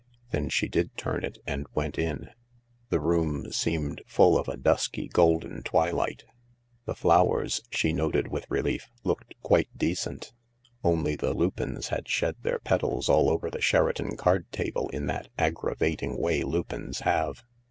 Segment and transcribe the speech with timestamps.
[0.31, 2.29] Then she did turn it, and went in.
[2.89, 6.23] The room seemed full of a dusky golden twilight;
[6.85, 10.33] the flowers, she noted with relief, looked quite decent—
[10.83, 15.27] only the lupins had shed their petals all over the Sheraton card table in that
[15.37, 17.43] aggravating way lupins have.